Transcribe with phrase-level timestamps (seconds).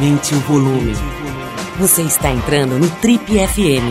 [0.00, 0.94] Aumente o volume.
[1.78, 3.84] Você está entrando no Trip FM.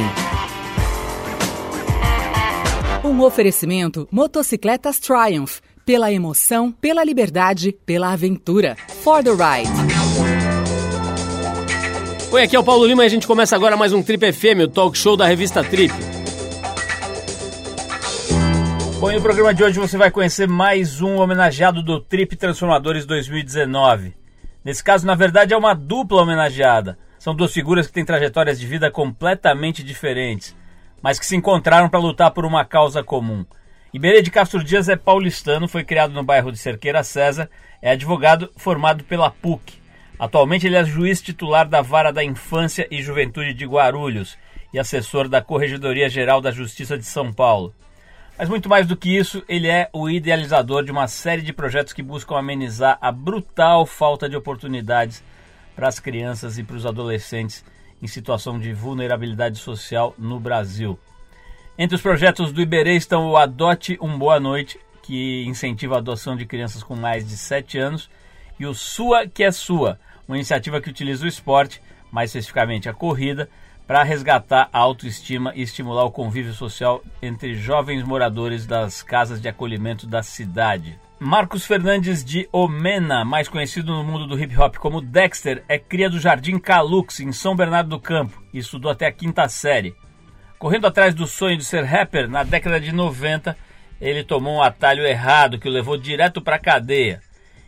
[3.03, 5.59] Um oferecimento Motocicletas Triumph.
[5.85, 8.75] Pela emoção, pela liberdade, pela aventura.
[9.03, 9.69] For the ride.
[12.31, 14.63] Oi, aqui é o Paulo Lima e a gente começa agora mais um Trip FM,
[14.63, 15.93] o talk show da revista Trip.
[18.99, 23.05] Bom, e no programa de hoje você vai conhecer mais um homenageado do Trip Transformadores
[23.05, 24.17] 2019.
[24.69, 26.95] Nesse caso, na verdade, é uma dupla homenageada.
[27.17, 30.55] São duas figuras que têm trajetórias de vida completamente diferentes,
[31.01, 33.43] mas que se encontraram para lutar por uma causa comum.
[33.91, 37.49] Iberê de Castro Dias é paulistano, foi criado no bairro de Cerqueira César,
[37.81, 39.81] é advogado formado pela PUC.
[40.19, 44.37] Atualmente ele é juiz titular da Vara da Infância e Juventude de Guarulhos
[44.71, 47.73] e assessor da Corregedoria Geral da Justiça de São Paulo.
[48.39, 51.91] Mas muito mais do que isso, ele é o idealizador de uma série de projetos
[51.91, 55.21] que buscam amenizar a brutal falta de oportunidades
[55.75, 57.65] para as crianças e para os adolescentes
[58.01, 60.97] em situação de vulnerabilidade social no Brasil.
[61.77, 66.37] Entre os projetos do Iberê estão o Adote um Boa Noite, que incentiva a adoção
[66.37, 68.09] de crianças com mais de 7 anos,
[68.57, 72.93] e o Sua que é Sua, uma iniciativa que utiliza o esporte, mais especificamente a
[72.93, 73.49] corrida,
[73.89, 79.49] para resgatar a autoestima e estimular o convívio social entre jovens moradores das casas de
[79.49, 80.99] acolhimento da cidade.
[81.19, 86.07] Marcos Fernandes de Omena, mais conhecido no mundo do hip hop como Dexter, é cria
[86.07, 89.95] do Jardim Calux, em São Bernardo do Campo, e estudou até a quinta série.
[90.59, 93.57] Correndo atrás do sonho de ser rapper, na década de 90,
[93.99, 97.23] ele tomou um atalho errado que o levou direto para a cadeia.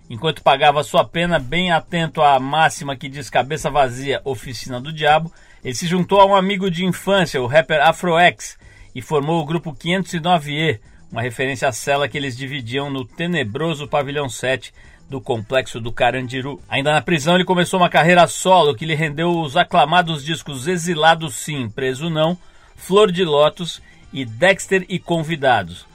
[0.08, 5.32] Enquanto pagava sua pena, bem atento à máxima que diz cabeça vazia, oficina do diabo,
[5.64, 8.58] ele se juntou a um amigo de infância, o rapper Afroex,
[8.96, 10.80] e formou o grupo 509E,
[11.12, 14.74] uma referência à cela que eles dividiam no tenebroso pavilhão 7
[15.10, 16.62] do complexo do Carandiru.
[16.70, 21.30] Ainda na prisão, ele começou uma carreira solo que lhe rendeu os aclamados discos Exilado
[21.30, 22.38] Sim, Preso Não,
[22.78, 23.82] Flor de Lótus
[24.14, 25.86] e Dexter e Convidados.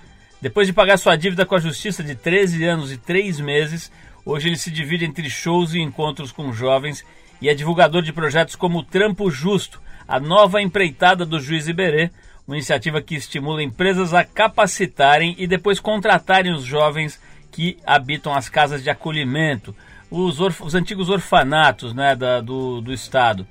[0.41, 3.91] Depois de pagar sua dívida com a justiça de 13 anos e 3 meses,
[4.25, 7.03] hoje ele se divide entre shows e encontros com jovens
[7.41, 12.11] e é divulgador de projetos como Trampo Justo, a nova empreitada do Juiz Iberê,
[12.47, 17.21] uma iniciativa que estimula empresas a capacitarem e depois contratarem os jovens
[17.51, 19.75] que habitam as casas de acolhimento,
[20.11, 23.47] os, os antigos orfanatos né, da, do, do Estado.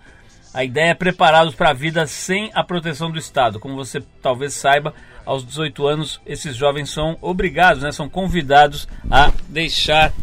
[0.53, 3.59] A ideia é prepará-los para a vida sem a proteção do Estado.
[3.59, 4.93] Como você talvez saiba,
[5.25, 10.13] aos 18 anos esses jovens são obrigados, né, são convidados a deixar,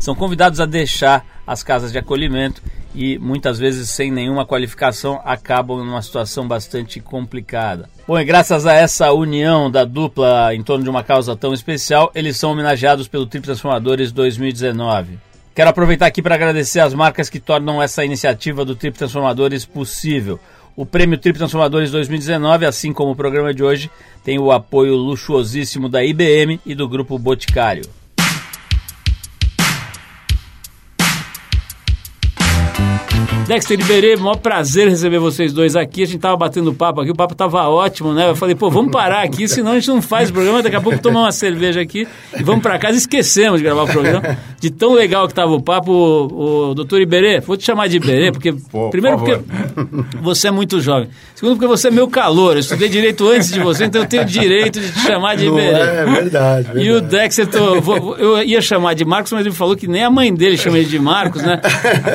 [0.00, 2.60] são convidados a deixar as casas de acolhimento
[2.94, 7.88] e muitas vezes sem nenhuma qualificação acabam numa situação bastante complicada.
[8.06, 12.10] Bom, e graças a essa união da dupla em torno de uma causa tão especial,
[12.14, 15.18] eles são homenageados pelo Trip Transformadores 2019.
[15.54, 20.38] Quero aproveitar aqui para agradecer as marcas que tornam essa iniciativa do Trip Transformadores possível.
[20.76, 23.90] O Prêmio Trip Transformadores 2019, assim como o programa de hoje,
[24.22, 27.82] tem o apoio luxuosíssimo da IBM e do Grupo Boticário.
[33.48, 36.02] Dexter Iberê, maior prazer receber vocês dois aqui.
[36.02, 38.28] A gente tava batendo papo aqui, o papo tava ótimo, né?
[38.28, 40.62] Eu falei, pô, vamos parar aqui, senão a gente não faz o programa.
[40.62, 42.06] Daqui a pouco tomar uma cerveja aqui
[42.38, 42.98] e vamos para casa.
[42.98, 44.36] Esquecemos de gravar o programa.
[44.60, 47.96] De tão legal que tava o papo, o, o doutor Iberê, vou te chamar de
[47.96, 48.52] Iberê, porque.
[48.52, 51.08] Pô, primeiro, por porque você é muito jovem.
[51.34, 52.52] Segundo, porque você é meu calor.
[52.52, 55.46] Eu estudei direito antes de você, então eu tenho o direito de te chamar de
[55.46, 55.68] Iberê.
[55.68, 56.80] É, é verdade, verdade.
[56.80, 60.04] E o Dexter, tô, vou, eu ia chamar de Marcos, mas ele falou que nem
[60.04, 61.62] a mãe dele chama ele de Marcos, né?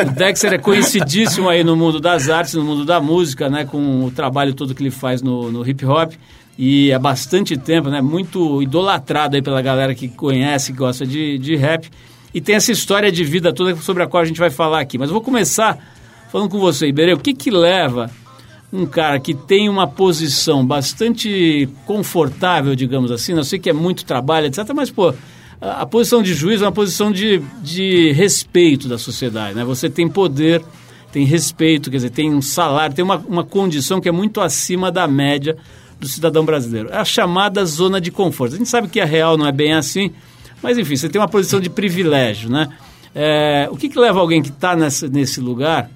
[0.06, 3.66] O Dexter é conhecidíssimo conhecidíssimo aí no mundo das artes, no mundo da música, né,
[3.66, 6.14] com o trabalho todo que ele faz no, no hip hop
[6.58, 11.38] e há bastante tempo, né, muito idolatrado aí pela galera que conhece, que gosta de,
[11.38, 11.90] de rap
[12.34, 14.98] e tem essa história de vida toda sobre a qual a gente vai falar aqui.
[14.98, 15.78] Mas eu vou começar
[16.32, 18.10] falando com você, Iberê, o que que leva
[18.72, 24.04] um cara que tem uma posição bastante confortável, digamos assim, eu sei que é muito
[24.04, 25.14] trabalho, etc., mas, pô,
[25.62, 29.64] a posição de juiz é uma posição de, de respeito da sociedade, né?
[29.64, 30.64] Você tem poder
[31.14, 34.92] tem respeito, quer dizer, tem um salário, tem uma, uma condição que é muito acima
[34.92, 35.56] da média
[36.00, 36.90] do cidadão brasileiro.
[36.92, 38.56] É a chamada zona de conforto.
[38.56, 40.12] A gente sabe que a real não é bem assim,
[40.62, 42.68] mas enfim, você tem uma posição de privilégio, né?
[43.14, 45.88] É, o que, que leva alguém que está nesse lugar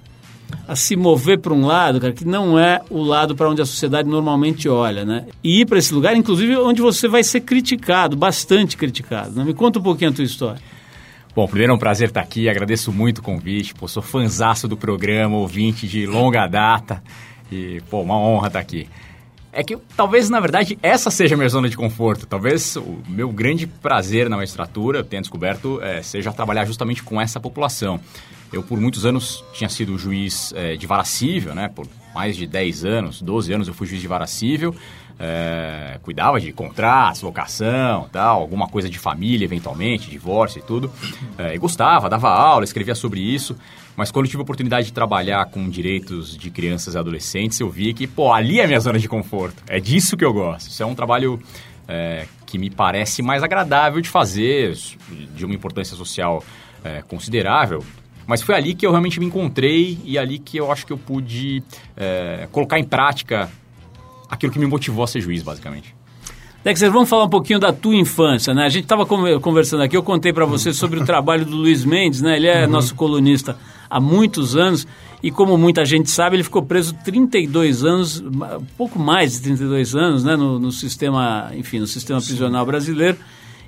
[0.68, 3.66] a se mover para um lado, cara, que não é o lado para onde a
[3.66, 5.26] sociedade normalmente olha, né?
[5.44, 9.32] E ir para esse lugar, inclusive, onde você vai ser criticado, bastante criticado.
[9.32, 9.44] Né?
[9.44, 10.62] Me conta um pouquinho a tua história.
[11.38, 14.76] Bom, primeiro é um prazer estar aqui, agradeço muito o convite, pô, sou fanzaço do
[14.76, 17.04] programa, ouvinte de longa data
[17.52, 18.90] e, pô, uma honra estar aqui.
[19.54, 22.26] É que talvez, na verdade, essa seja a minha zona de conforto.
[22.26, 27.40] Talvez o meu grande prazer na magistratura, tenha descoberto, é, seja trabalhar justamente com essa
[27.40, 28.00] população.
[28.52, 31.70] Eu, por muitos anos, tinha sido juiz é, de vara cível, né?
[31.70, 34.74] Por mais de 10 anos, 12 anos eu fui juiz de vara cível.
[35.20, 40.92] É, cuidava de contratos, locação, tal, alguma coisa de família, eventualmente, divórcio e tudo.
[41.38, 43.58] É, e gostava, dava aula, escrevia sobre isso.
[43.96, 47.96] Mas quando tive a oportunidade de trabalhar com direitos de crianças e adolescentes, eu vi
[47.96, 49.64] que, pô, ali é a minha zona de conforto.
[49.68, 50.70] É disso que eu gosto.
[50.70, 51.42] Isso é um trabalho
[51.88, 54.78] é, que me parece mais agradável de fazer,
[55.36, 56.44] de uma importância social
[56.84, 57.84] é, considerável.
[58.28, 60.98] Mas foi ali que eu realmente me encontrei e ali que eu acho que eu
[60.98, 61.64] pude
[61.96, 63.50] é, colocar em prática
[64.30, 65.96] aquilo que me motivou a ser juiz, basicamente.
[66.64, 68.66] Dexter, vamos falar um pouquinho da tua infância, né?
[68.66, 72.22] A gente estava conversando aqui, eu contei para você sobre o trabalho do Luiz Mendes,
[72.22, 72.36] né?
[72.36, 72.72] Ele é uhum.
[72.72, 73.58] nosso colunista
[73.90, 74.86] há muitos anos
[75.24, 78.24] e como muita gente sabe, ele ficou preso 32 anos,
[78.78, 80.36] pouco mais de 32 anos, né?
[80.36, 83.18] No, no sistema, enfim, no sistema prisional brasileiro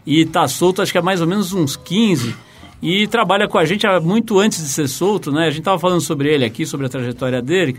[0.06, 2.36] e está solto acho que há mais ou menos uns 15
[2.82, 5.44] e trabalha com a gente há muito antes de ser solto, né?
[5.44, 7.78] A gente estava falando sobre ele aqui, sobre a trajetória dele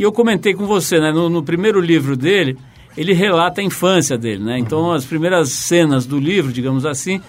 [0.00, 1.12] e eu comentei com você, né?
[1.12, 2.56] No, no, primeiro livro dele,
[2.96, 4.58] ele relata a infância dele, né?
[4.58, 4.92] Então, uhum.
[4.92, 7.20] as primeiras cenas do livro, digamos assim,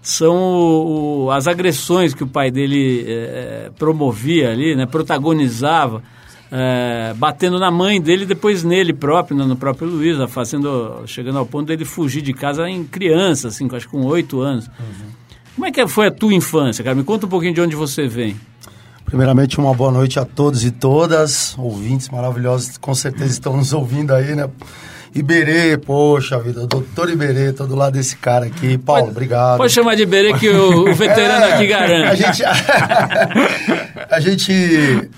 [0.00, 4.86] são o, o, as agressões que o pai dele é, promovia ali, né?
[4.86, 6.02] Protagonizava,
[6.50, 9.44] é, batendo na mãe dele e depois nele próprio, né?
[9.44, 13.84] no próprio Luiz, fazendo, chegando ao ponto dele fugir de casa em criança, assim, acho
[13.84, 14.66] que com oito anos.
[14.66, 15.10] Uhum.
[15.56, 16.96] Como é que foi a tua infância, cara?
[16.96, 18.34] Me conta um pouquinho de onde você vem.
[19.14, 24.12] Primeiramente, uma boa noite a todos e todas, ouvintes maravilhosos, com certeza estão nos ouvindo
[24.12, 24.50] aí, né?
[25.14, 28.76] Iberê, poxa vida, doutor Iberê, todo do lado desse cara aqui.
[28.76, 29.58] Paulo, pode, obrigado.
[29.58, 32.10] Pode chamar de Iberê que o, o veterano é, aqui garante.
[32.10, 32.42] A gente,
[34.10, 35.10] a gente,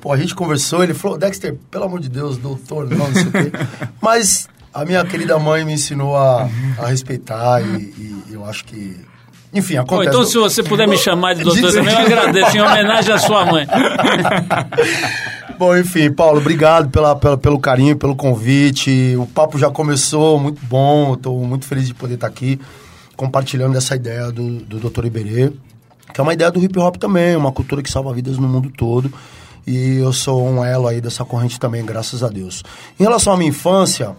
[0.00, 3.24] pô, a gente conversou, ele falou, Dexter, pelo amor de Deus, doutor, não, não sei
[3.24, 3.52] o quê.
[4.00, 7.66] Mas a minha querida mãe me ensinou a, a respeitar e,
[7.98, 8.98] e eu acho que
[9.52, 10.08] enfim, acontece.
[10.08, 13.44] então, se você puder me chamar de doutor também, eu agradeço, em homenagem à sua
[13.44, 13.66] mãe.
[15.58, 19.14] Bom, enfim, Paulo, obrigado pela, pela, pelo carinho, pelo convite.
[19.16, 21.14] O papo já começou, muito bom.
[21.14, 22.58] Estou muito feliz de poder estar aqui
[23.16, 25.06] compartilhando essa ideia do, do Dr.
[25.06, 25.52] Iberê,
[26.12, 28.70] que é uma ideia do hip hop também, uma cultura que salva vidas no mundo
[28.76, 29.12] todo.
[29.64, 32.64] E eu sou um elo aí dessa corrente também, graças a Deus.
[32.98, 34.16] Em relação à minha infância,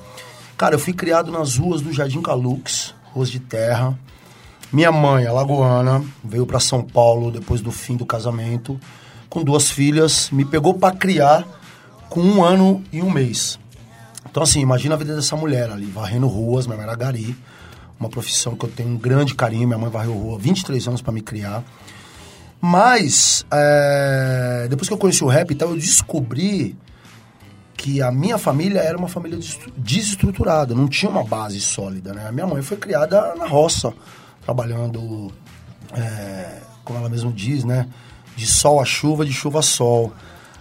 [0.55, 3.97] cara, eu fui criado nas ruas do Jardim Calux, ruas de terra.
[4.73, 8.79] Minha mãe, alagoana, veio para São Paulo depois do fim do casamento,
[9.29, 11.45] com duas filhas, me pegou para criar
[12.09, 13.59] com um ano e um mês.
[14.27, 17.37] Então, assim, imagina a vida dessa mulher ali, varrendo ruas, minha mãe era gari,
[17.99, 21.13] uma profissão que eu tenho um grande carinho, minha mãe varreu rua 23 anos para
[21.13, 21.63] me criar.
[22.59, 26.75] Mas, é, depois que eu conheci o rap, então, eu descobri
[27.77, 29.37] que a minha família era uma família
[29.77, 32.27] desestruturada, não tinha uma base sólida, né?
[32.27, 33.93] A minha mãe foi criada na roça,
[34.45, 35.31] trabalhando,
[35.93, 37.87] é, como ela mesmo diz, né?
[38.35, 40.13] De sol a chuva, de chuva a sol.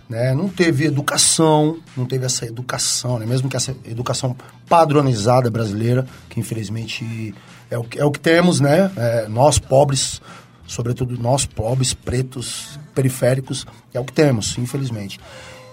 [0.08, 0.34] Né?
[0.34, 3.24] Não teve educação, não teve essa educação, né?
[3.24, 4.36] mesmo que essa educação
[4.68, 7.34] padronizada brasileira, que infelizmente
[7.70, 8.92] é o que, é o que temos, né?
[8.94, 10.20] É, nós pobres,
[10.66, 15.18] sobretudo nós pobres, pretos, periféricos, é o que temos, infelizmente.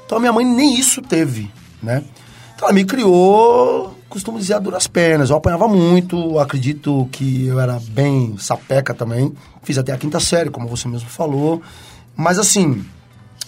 [0.05, 1.51] Então minha mãe nem isso teve,
[1.83, 2.05] né?
[2.55, 5.29] Então ela me criou costumo dizer a duras penas.
[5.29, 9.33] Eu apanhava muito, acredito que eu era bem sapeca também.
[9.63, 11.61] Fiz até a quinta série, como você mesmo falou.
[12.15, 12.83] Mas assim,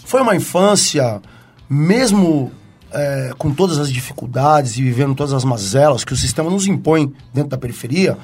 [0.04, 1.20] foi uma infância,
[1.68, 2.52] mesmo
[2.92, 7.12] é, com todas as dificuldades e vivendo todas as mazelas que o sistema nos impõe
[7.34, 8.16] dentro da periferia,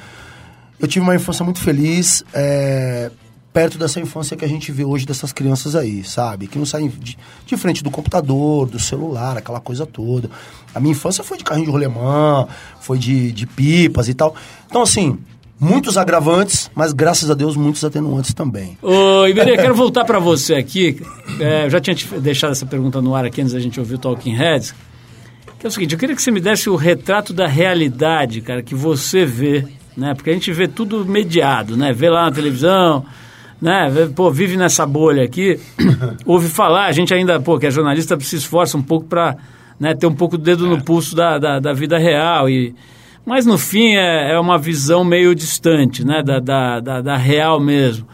[0.78, 2.23] eu tive uma infância muito feliz.
[2.33, 3.11] É,
[3.58, 6.46] perto dessa infância que a gente vê hoje dessas crianças aí, sabe?
[6.46, 10.30] Que não saem de, de, frente do computador, do celular, aquela coisa toda.
[10.72, 12.46] A minha infância foi de carrinho de rolemã,
[12.80, 14.32] foi de, de pipas e tal.
[14.68, 15.18] Então, assim,
[15.58, 18.78] muitos agravantes, mas graças a Deus muitos atenuantes também.
[18.80, 21.02] Ô, Iberê, quero voltar para você aqui.
[21.40, 23.98] É, eu já tinha deixado essa pergunta no ar aqui antes da gente ouvir o
[23.98, 24.72] Talking Heads.
[25.58, 28.62] Que é o seguinte, eu queria que você me desse o retrato da realidade, cara,
[28.62, 30.14] que você vê, né?
[30.14, 31.92] Porque a gente vê tudo mediado, né?
[31.92, 33.04] Vê lá na televisão,
[33.60, 33.90] né?
[34.14, 35.58] Pô, vive nessa bolha aqui,
[36.24, 39.36] ouve falar, a gente ainda, pô, que é jornalista, se esforça um pouco para
[39.78, 40.68] né, ter um pouco do dedo é.
[40.68, 42.48] no pulso da, da, da, vida real.
[42.48, 42.74] E,
[43.24, 46.22] mas no fim é, é uma visão meio distante, né?
[46.22, 48.06] Da, da, da, da real mesmo.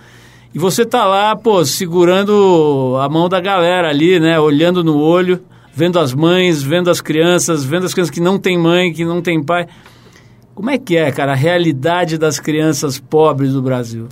[0.55, 4.39] E você tá lá, pô, segurando a mão da galera ali, né?
[4.39, 5.41] Olhando no olho,
[5.73, 9.21] vendo as mães, vendo as crianças, vendo as crianças que não têm mãe, que não
[9.21, 9.67] têm pai.
[10.55, 14.09] Como é que é, cara, a realidade das crianças pobres do Brasil?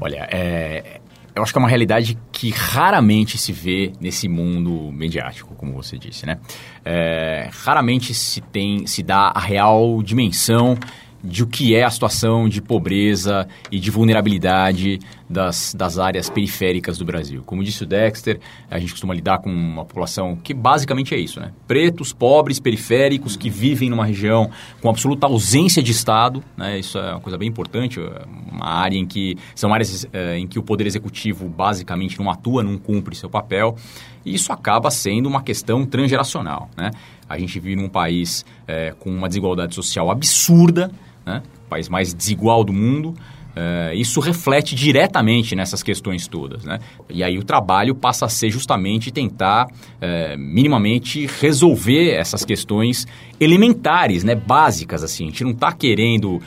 [0.00, 1.00] Olha, é,
[1.34, 5.96] eu acho que é uma realidade que raramente se vê nesse mundo mediático, como você
[5.96, 6.38] disse, né?
[6.84, 10.76] É, raramente se tem, se dá a real dimensão
[11.22, 14.98] de o que é a situação de pobreza e de vulnerabilidade
[15.28, 17.42] das, das áreas periféricas do Brasil.
[17.46, 21.40] Como disse o Dexter, a gente costuma lidar com uma população que basicamente é isso,
[21.40, 21.52] né?
[21.66, 24.50] Pretos, pobres, periféricos, que vivem numa região
[24.80, 26.78] com absoluta ausência de Estado, né?
[26.78, 30.46] Isso é uma coisa bem importante, é uma área em que são áreas é, em
[30.46, 33.76] que o poder executivo basicamente não atua, não cumpre seu papel.
[34.24, 36.90] E isso acaba sendo uma questão transgeracional, né?
[37.28, 40.90] A gente vive num país é, com uma desigualdade social absurda,
[41.24, 41.42] né?
[41.66, 43.14] o país mais desigual do mundo,
[43.52, 46.64] Uh, isso reflete diretamente nessas questões todas.
[46.64, 46.78] Né?
[47.10, 53.06] E aí o trabalho passa a ser justamente tentar uh, minimamente resolver essas questões
[53.40, 54.34] elementares, né?
[54.34, 55.02] básicas.
[55.02, 55.24] Assim.
[55.24, 56.42] A gente não está querendo uh,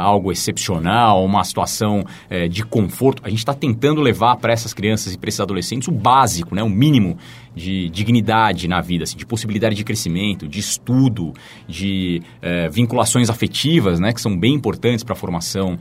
[0.00, 2.04] algo excepcional, uma situação
[2.50, 3.22] de conforto.
[3.24, 6.62] A gente está tentando levar para essas crianças e para esses adolescentes o básico, né?
[6.62, 7.16] o mínimo
[7.54, 11.32] de dignidade na vida, assim, de possibilidade de crescimento, de estudo,
[11.66, 12.22] de
[12.70, 14.12] vinculações afetivas, né?
[14.12, 15.78] que são bem importantes para a formação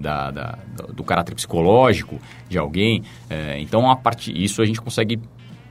[0.00, 0.58] da, da,
[0.94, 3.02] do caráter psicológico de alguém.
[3.58, 5.18] Então, a partir isso a gente consegue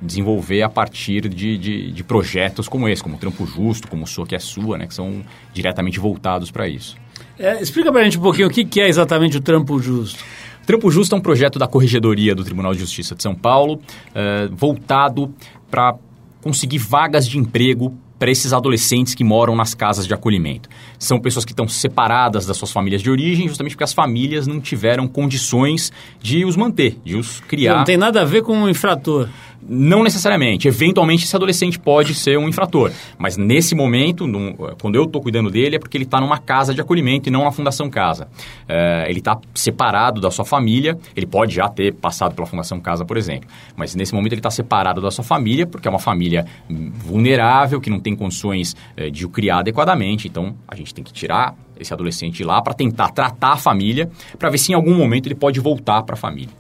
[0.01, 4.08] desenvolver a partir de, de, de, projetos como esse, como o Trampo Justo, como o
[4.08, 5.22] Sua Que É Sua, né, que são
[5.53, 6.96] diretamente voltados para isso.
[7.38, 10.24] É, explica para a gente um pouquinho o que, que é exatamente o Trampo Justo.
[10.63, 13.82] O Trampo Justo é um projeto da Corregedoria do Tribunal de Justiça de São Paulo,
[14.15, 15.34] é, voltado
[15.70, 15.96] para
[16.41, 20.68] conseguir vagas de emprego para esses adolescentes que moram nas casas de acolhimento.
[21.00, 24.60] São pessoas que estão separadas das suas famílias de origem, justamente porque as famílias não
[24.60, 25.91] tiveram condições
[26.22, 27.77] de os manter, de os criar.
[27.77, 29.29] Não tem nada a ver com um infrator.
[29.62, 30.68] Não necessariamente.
[30.68, 32.92] Eventualmente, esse adolescente pode ser um infrator.
[33.18, 36.74] Mas nesse momento, no, quando eu estou cuidando dele, é porque ele está numa casa
[36.74, 38.28] de acolhimento e não na Fundação Casa.
[38.68, 40.98] É, ele está separado da sua família.
[41.16, 43.50] Ele pode já ter passado pela Fundação Casa, por exemplo.
[43.75, 47.89] Mas nesse momento, ele está separado da sua família, porque é uma família vulnerável, que
[47.89, 50.28] não tem condições é, de o criar adequadamente.
[50.28, 54.50] Então, a gente tem que tirar esse adolescente lá para tentar tratar a família, para
[54.50, 56.54] ver se em algum momento ele pode voltar para a família.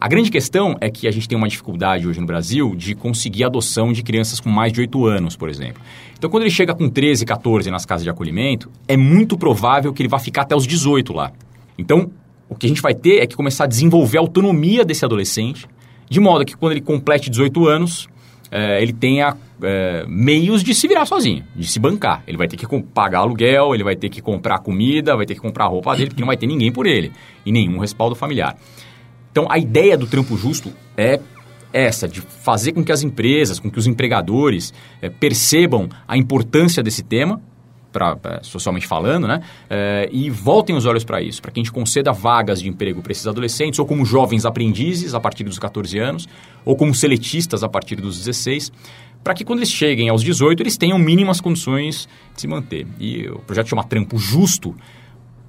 [0.00, 3.44] A grande questão é que a gente tem uma dificuldade hoje no Brasil de conseguir
[3.44, 5.82] adoção de crianças com mais de 8 anos, por exemplo.
[6.18, 10.02] Então, quando ele chega com 13, 14 nas casas de acolhimento, é muito provável que
[10.02, 11.32] ele vá ficar até os 18 lá.
[11.78, 12.10] Então,
[12.48, 15.66] o que a gente vai ter é que começar a desenvolver a autonomia desse adolescente,
[16.08, 18.08] de modo que quando ele complete 18 anos,
[18.50, 22.22] é, ele tenha é, meios de se virar sozinho, de se bancar.
[22.26, 25.40] Ele vai ter que pagar aluguel, ele vai ter que comprar comida, vai ter que
[25.40, 27.12] comprar roupa dele, porque não vai ter ninguém por ele
[27.44, 28.56] e nenhum respaldo familiar.
[29.34, 31.18] Então, a ideia do trampo justo é
[31.72, 34.72] essa, de fazer com que as empresas, com que os empregadores
[35.02, 37.42] é, percebam a importância desse tema,
[37.90, 39.40] pra, pra, socialmente falando, né?
[39.68, 43.02] É, e voltem os olhos para isso, para que a gente conceda vagas de emprego
[43.02, 46.28] para esses adolescentes, ou como jovens aprendizes a partir dos 14 anos,
[46.64, 48.70] ou como seletistas a partir dos 16,
[49.24, 52.86] para que quando eles cheguem aos 18, eles tenham mínimas condições de se manter.
[53.00, 54.76] E o projeto chama Trampo Justo,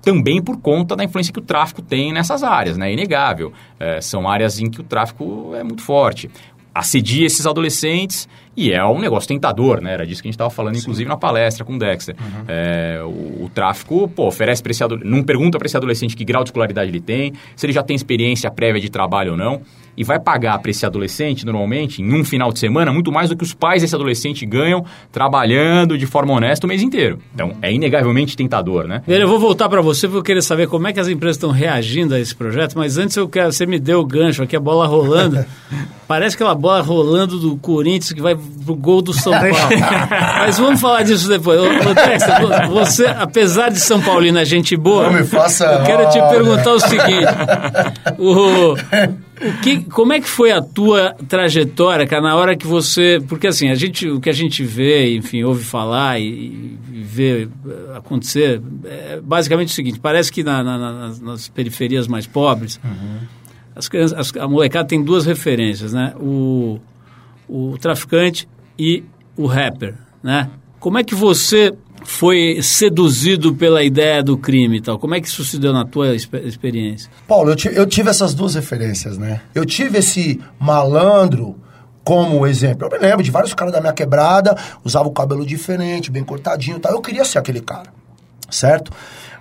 [0.06, 2.90] também por conta da influência que o tráfico tem nessas áreas, né?
[2.90, 3.52] É inegável.
[3.80, 6.30] É, são áreas em que o tráfico é muito forte.
[6.75, 8.27] Assedia esses adolescentes
[8.58, 9.94] e é um negócio tentador, né?
[9.94, 10.82] Era disso que a gente estava falando, Sim.
[10.82, 12.15] inclusive, na palestra com o Dexter.
[12.20, 12.46] Uhum.
[12.48, 15.12] É, o, o, tráfico, pô, oferece para esse adolescente...
[15.12, 17.96] Não pergunta para esse adolescente que grau de escolaridade ele tem, se ele já tem
[17.96, 19.62] experiência prévia de trabalho ou não
[19.98, 23.38] e vai pagar para esse adolescente, normalmente, em um final de semana, muito mais do
[23.38, 27.20] que os pais desse adolescente ganham trabalhando de forma honesta o mês inteiro.
[27.34, 29.01] Então, é inegavelmente tentador, né?
[29.08, 31.51] Eu vou voltar para você, porque eu queria saber como é que as empresas estão
[31.51, 34.60] reagindo a esse projeto, mas antes eu quero, você me deu o gancho aqui, a
[34.60, 35.46] bola rolando.
[36.08, 39.54] Parece aquela bola rolando do Corinthians que vai pro gol do São Paulo.
[40.40, 41.60] mas vamos falar disso depois.
[41.60, 46.10] Ô, Texta, você, apesar de São Paulino é gente boa, Não me faça eu quero
[46.10, 47.26] te perguntar o seguinte.
[48.18, 53.22] O, o que, como é que foi a tua trajetória, cara, na hora que você...
[53.28, 56.26] Porque assim, a gente, o que a gente vê, enfim, ouve falar e,
[56.92, 57.48] e vê eh,
[57.96, 63.20] acontecer, é basicamente o seguinte, parece que na, na, nas, nas, periferias mais pobres, uhum.
[63.75, 66.13] As crianças, as, a molecada tem duas referências, né?
[66.20, 66.79] O,
[67.48, 68.48] o traficante
[68.79, 69.03] e
[69.36, 70.50] o rapper, né?
[70.79, 75.00] Como é que você foi seduzido pela ideia do crime e tal?
[75.00, 77.10] Como é que isso se deu na tua experiência?
[77.27, 79.41] Paulo, eu, eu tive essas duas referências, né?
[79.53, 81.55] Eu tive esse malandro
[82.03, 82.88] como exemplo.
[82.88, 86.77] Eu me lembro de vários caras da minha quebrada, usava o cabelo diferente, bem cortadinho
[86.77, 86.91] e tal.
[86.91, 87.91] Eu queria ser aquele cara,
[88.50, 88.91] certo?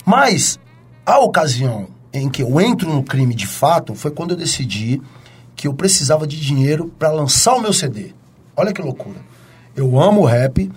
[0.05, 0.59] Mas
[1.05, 5.03] a ocasião em que eu entro no crime de fato foi quando eu decidi
[5.57, 8.13] que eu precisava de dinheiro para lançar o meu CD.
[8.57, 9.19] Olha que loucura.
[9.75, 10.71] Eu amo o rap,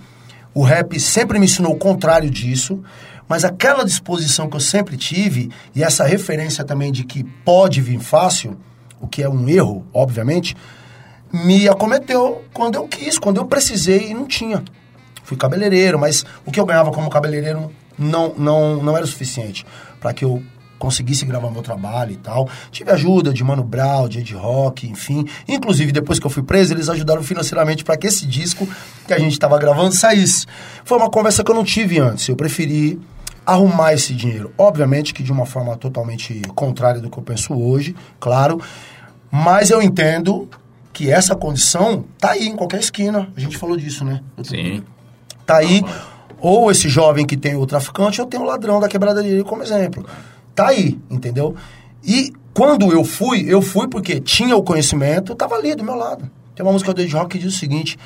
[0.52, 2.82] o rap sempre me ensinou o contrário disso,
[3.28, 8.00] mas aquela disposição que eu sempre tive e essa referência também de que pode vir
[8.00, 8.58] fácil,
[9.00, 10.56] o que é um erro, obviamente,
[11.32, 14.64] me acometeu quando eu quis, quando eu precisei e não tinha.
[15.22, 19.64] Fui cabeleireiro, mas o que eu ganhava como cabeleireiro não, não, não era o suficiente
[20.00, 20.42] para que eu
[20.78, 22.48] conseguisse gravar meu trabalho e tal.
[22.70, 25.26] Tive ajuda de Mano Brown, de Ed Rock, enfim.
[25.46, 28.68] Inclusive, depois que eu fui preso, eles ajudaram financeiramente para que esse disco
[29.06, 30.46] que a gente estava gravando saísse.
[30.84, 32.28] Foi uma conversa que eu não tive antes.
[32.28, 33.00] Eu preferi
[33.44, 34.52] arrumar esse dinheiro.
[34.58, 38.60] Obviamente que de uma forma totalmente contrária do que eu penso hoje, claro.
[39.30, 40.48] Mas eu entendo
[40.92, 43.28] que essa condição tá aí em qualquer esquina.
[43.36, 44.20] A gente falou disso, né?
[44.42, 44.82] Sim.
[45.46, 45.82] Tá aí.
[46.40, 49.62] Ou esse jovem que tem o traficante, ou tem o ladrão da quebrada dele como
[49.62, 50.04] exemplo.
[50.58, 51.54] Tá aí, entendeu?
[52.04, 56.28] E quando eu fui, eu fui porque tinha o conhecimento, tava ali do meu lado.
[56.52, 57.96] Tem uma música do Ed Rock que diz o seguinte,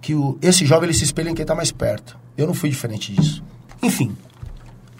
[0.00, 2.18] que o, esse jovem ele se espelha em quem tá mais perto.
[2.36, 3.44] Eu não fui diferente disso.
[3.80, 4.16] Enfim,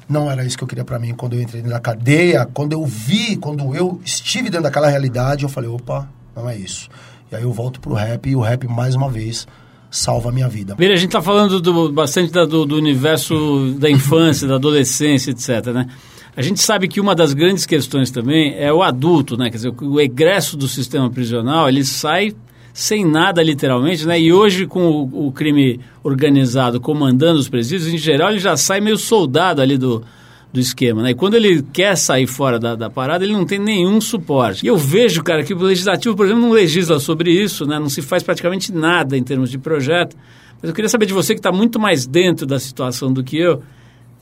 [0.09, 2.87] não era isso que eu queria para mim quando eu entrei na cadeia, quando eu
[2.87, 6.89] vi, quando eu estive dentro daquela realidade, eu falei, opa, não é isso.
[7.33, 9.49] E aí eu volto pro rap e o rap mais uma vez
[9.91, 10.77] salva a minha vida.
[10.77, 15.33] Bira, a gente está falando do, bastante da, do, do, universo da infância, da adolescência,
[15.33, 15.67] etc.
[15.75, 15.89] Né?
[16.37, 19.51] A gente sabe que uma das grandes questões também é o adulto, né?
[19.51, 22.35] Quer dizer, o egresso do sistema prisional, ele sai
[22.73, 24.21] sem nada literalmente, né?
[24.21, 28.81] E hoje com o, o crime organizado comandando os presídios, em geral ele já sai
[28.81, 30.05] meio soldado ali do,
[30.53, 31.11] do esquema, né?
[31.11, 34.65] E quando ele quer sair fora da, da, parada, ele não tem nenhum suporte.
[34.65, 37.79] E eu vejo, cara, que o legislativo, por exemplo, não legisla sobre isso, né?
[37.79, 40.17] Não se faz praticamente nada em termos de projeto.
[40.61, 43.37] Mas eu queria saber de você que está muito mais dentro da situação do que
[43.37, 43.63] eu.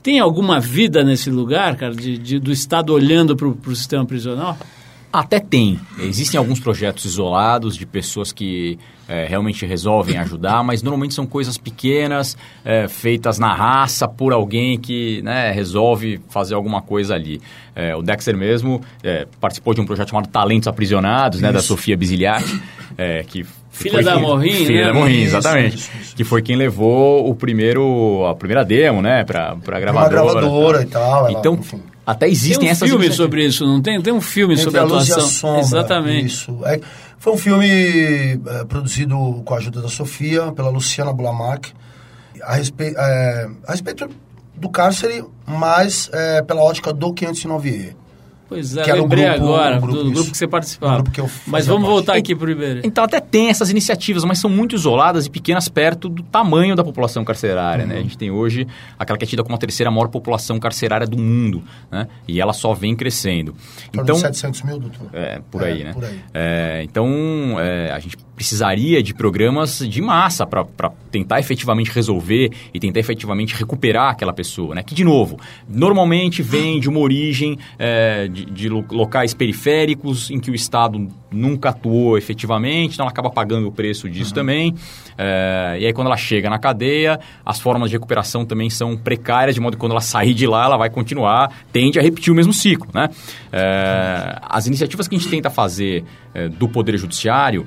[0.01, 4.57] Tem alguma vida nesse lugar, cara, de, de do Estado olhando para o sistema prisional?
[5.11, 5.79] Até tem.
[5.99, 8.77] Existem alguns projetos isolados de pessoas que
[9.07, 14.79] é, realmente resolvem ajudar, mas normalmente são coisas pequenas, é, feitas na raça por alguém
[14.79, 17.41] que né, resolve fazer alguma coisa ali.
[17.75, 21.97] É, o Dexter mesmo é, participou de um projeto chamado Talentos Aprisionados, né, da Sofia
[21.97, 22.61] Bisiliati,
[22.95, 23.43] é, que
[23.79, 24.87] Filha da Morrin, Filha né?
[24.87, 25.77] da Morrin, exatamente.
[25.77, 26.15] Isso, isso, isso.
[26.15, 30.21] Que foi quem levou o primeiro, a primeira demo, né, pra, pra gravadora.
[30.21, 31.31] Uma gravadora e tal.
[31.31, 31.81] Então, enfim.
[32.05, 32.89] até existem tem um essas...
[32.89, 34.01] filme sobre isso, não tem?
[34.01, 35.21] Tem um filme Entre sobre a atuação.
[35.21, 36.25] Sombra, Exatamente.
[36.25, 36.59] Isso.
[36.65, 36.81] É,
[37.17, 41.71] foi um filme é, produzido com a ajuda da Sofia, pela Luciana Bulamac,
[42.43, 44.09] a, respe é, a respeito
[44.55, 47.95] do cárcere, mas é, pela ótica do 509E.
[48.49, 50.31] Pois é, que era lembrei um grupo, agora um grupo, do grupo isso.
[50.31, 50.93] que você participava.
[50.93, 51.93] Um grupo que eu mas vamos parte.
[51.93, 52.81] voltar aqui para o Iberê.
[52.83, 56.83] Então até tem essas iniciativas, mas são muito isoladas e pequenas perto do tamanho da
[56.83, 57.85] população carcerária.
[57.85, 57.97] Né?
[57.99, 58.65] A gente tem hoje
[58.97, 61.63] aquela que é tida como a terceira maior população carcerária do mundo.
[61.91, 62.07] Né?
[62.27, 63.53] E ela só vem crescendo.
[63.93, 65.07] Então, 700 mil, doutor?
[65.13, 65.93] é, por aí, É, né?
[65.93, 66.19] por aí.
[66.33, 67.07] É, então,
[67.59, 70.63] é, a gente precisaria de programas de massa para
[71.11, 74.81] tentar efetivamente resolver e tentar efetivamente recuperar aquela pessoa, né?
[74.81, 80.39] Que, de novo, normalmente vem de uma origem é, de, de lo- locais periféricos em
[80.39, 84.73] que o Estado nunca atuou efetivamente, então ela acaba pagando o preço disso também.
[85.17, 89.53] É, e aí, quando ela chega na cadeia, as formas de recuperação também são precárias,
[89.53, 92.35] de modo que quando ela sair de lá, ela vai continuar, tende a repetir o
[92.35, 93.09] mesmo ciclo, né?
[93.51, 96.05] É, as iniciativas que a gente tenta fazer
[96.57, 97.65] do Poder Judiciário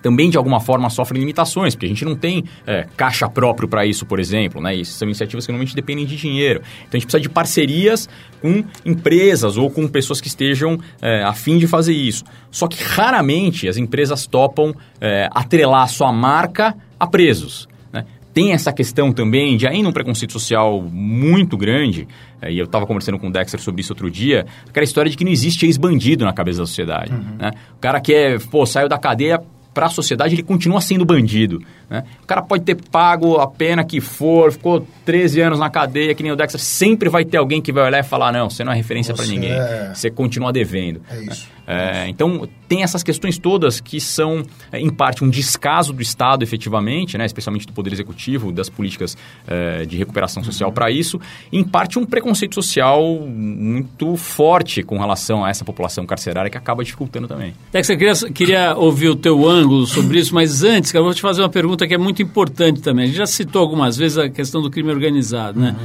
[0.00, 3.84] também de alguma forma sofrem limitações, porque a gente não tem é, caixa próprio para
[3.86, 4.74] isso, por exemplo, né?
[4.74, 6.60] E são iniciativas que normalmente dependem de dinheiro.
[6.80, 8.08] Então a gente precisa de parcerias
[8.40, 12.24] com empresas ou com pessoas que estejam é, a fim de fazer isso.
[12.50, 17.68] Só que raramente as empresas topam é, atrelar a sua marca a presos.
[17.92, 18.04] né?
[18.32, 22.06] Tem essa questão também de ainda um preconceito social muito grande,
[22.40, 25.16] é, e eu estava conversando com o Dexter sobre isso outro dia, aquela história de
[25.16, 27.12] que não existe ex-bandido na cabeça da sociedade.
[27.38, 27.50] né?
[27.76, 29.40] O cara que é, pô, saiu da cadeia
[29.78, 31.62] para a sociedade, ele continua sendo bandido.
[31.88, 32.04] Né?
[32.22, 36.22] O cara pode ter pago a pena que for, ficou 13 anos na cadeia, que
[36.22, 38.72] nem o Dexter, sempre vai ter alguém que vai olhar e falar, não, você não
[38.72, 41.00] é referência para ninguém, é- você continua devendo.
[41.10, 41.58] É isso.
[41.70, 46.42] É, então, tem essas questões todas que são, é, em parte, um descaso do Estado,
[46.42, 51.20] efetivamente, né, especialmente do Poder Executivo, das políticas é, de recuperação social para isso,
[51.52, 56.56] e, em parte, um preconceito social muito forte com relação a essa população carcerária que
[56.56, 57.52] acaba dificultando também.
[57.70, 61.20] Dex, eu queria, queria ouvir o teu ângulo sobre isso, mas antes, eu vou te
[61.20, 63.04] fazer uma pergunta que é muito importante também.
[63.04, 65.76] A gente já citou algumas vezes a questão do crime organizado, né?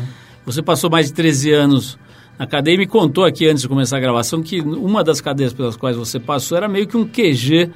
[0.46, 1.98] Você passou mais de 13 anos
[2.38, 5.54] na cadeia e me contou aqui antes de começar a gravação que uma das cadeias
[5.54, 7.70] pelas quais você passou era meio que um QG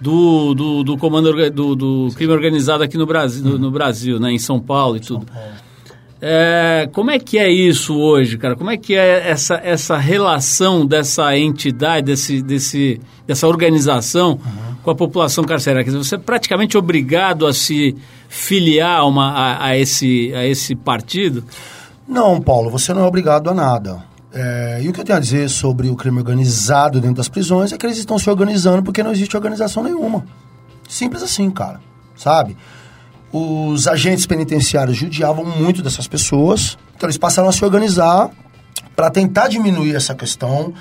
[0.00, 4.32] do, do, do comando do, do crime organizado aqui no Brasil, no, no Brasil, né?
[4.32, 5.26] Em São Paulo e tudo.
[6.22, 8.54] É, como é que é isso hoje, cara?
[8.54, 14.38] Como é que é essa, essa relação dessa entidade, desse, desse, dessa organização
[14.82, 15.84] com a população carcerária?
[15.84, 17.96] Quer dizer, você é praticamente obrigado a se
[18.28, 21.44] filiar a, uma, a, a esse, a esse partido?
[22.06, 24.02] Não, Paulo, você não é obrigado a nada.
[24.32, 27.72] É, e o que eu tenho a dizer sobre o crime organizado dentro das prisões
[27.72, 30.24] é que eles estão se organizando porque não existe organização nenhuma.
[30.88, 31.80] Simples assim, cara.
[32.16, 32.56] Sabe?
[33.32, 38.30] Os agentes penitenciários judiavam muito dessas pessoas, então eles passaram a se organizar
[38.94, 40.74] para tentar diminuir essa questão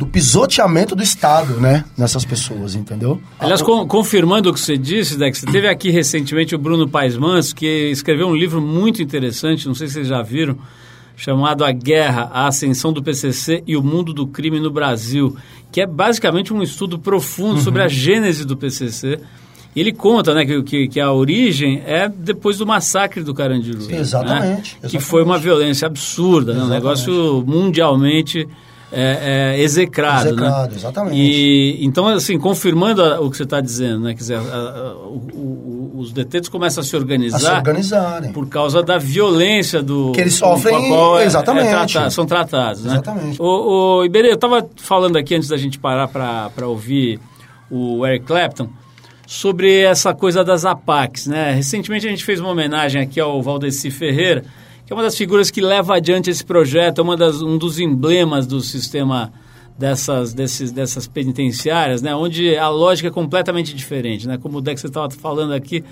[0.00, 3.20] do pisoteamento do Estado, né, nessas pessoas, entendeu?
[3.38, 7.54] Aliás, com, confirmando o que você disse, Dex, teve aqui recentemente o Bruno Paes Manso,
[7.54, 10.56] que escreveu um livro muito interessante, não sei se vocês já viram,
[11.14, 15.36] chamado A Guerra, a Ascensão do PCC e o Mundo do Crime no Brasil,
[15.70, 17.60] que é basicamente um estudo profundo uhum.
[17.60, 19.20] sobre a gênese do PCC.
[19.76, 23.82] Ele conta né, que, que, que, a origem é depois do massacre do Carandiru.
[23.82, 24.62] Sim, exatamente, né?
[24.62, 26.62] exatamente, Que foi uma violência absurda, né?
[26.62, 28.48] um negócio mundialmente
[28.92, 30.28] é, é, execrado.
[30.28, 30.76] Execrado, né?
[30.76, 31.16] exatamente.
[31.16, 34.14] E, então, assim, confirmando a, o que você está dizendo, né?
[34.14, 37.36] Quer dizer, a, a, o, o, os detentos começam a se organizar.
[37.36, 38.32] A se organizarem.
[38.32, 40.12] Por causa da violência do.
[40.12, 40.88] Que eles sofrem.
[40.88, 41.68] Qual é, exatamente.
[41.68, 42.92] É tratado, são tratados, né?
[42.94, 43.40] Exatamente.
[43.40, 47.20] O, o Iberê, eu estava falando aqui antes da gente parar para ouvir
[47.70, 48.68] o Eric Clapton
[49.26, 51.52] sobre essa coisa das APACs, né?
[51.52, 54.44] Recentemente a gente fez uma homenagem aqui ao Valdeci Ferreira
[54.90, 57.78] que é uma das figuras que leva adiante esse projeto, é uma das, um dos
[57.78, 59.32] emblemas do sistema
[59.78, 64.26] dessas, desses, dessas penitenciárias, né, onde a lógica é completamente diferente.
[64.26, 65.84] Né, como o Dex estava falando aqui,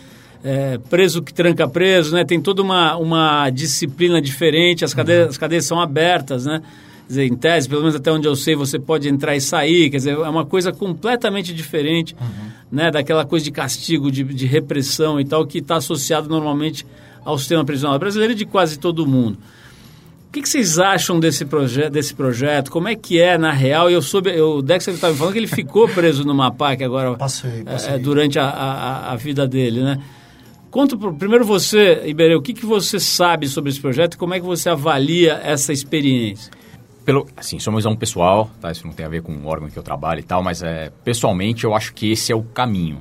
[0.43, 5.31] é, preso que tranca preso, né, tem toda uma, uma disciplina diferente, as cadeias, uhum.
[5.31, 6.61] as cadeias são abertas, né?
[7.07, 9.91] Quer dizer, em tese, pelo menos até onde eu sei, você pode entrar e sair,
[9.91, 12.51] quer dizer, é uma coisa completamente diferente uhum.
[12.73, 16.85] né, daquela coisa de castigo, de, de repressão e tal, que está associado normalmente
[17.29, 19.37] ao sistema prisional brasileiro e de quase todo mundo.
[20.29, 22.71] O que, que vocês acham desse, proje desse projeto?
[22.71, 23.91] Como é que é na real?
[23.91, 27.15] Eu soube, eu, o Dexter estava me falando que ele ficou preso numa PAC agora
[27.17, 27.95] passei, passei.
[27.95, 30.01] É, durante a, a, a, vida dele, né?
[30.71, 34.41] Conta primeiro você, Iberê, o que, que você sabe sobre esse projeto e como é
[34.41, 36.51] que você avalia essa experiência?
[37.05, 38.71] Pelo, assim, sua visão pessoal, tá?
[38.71, 40.91] Isso não tem a ver com o órgão que eu trabalho e tal, mas é,
[41.05, 43.01] pessoalmente eu acho que esse é o caminho.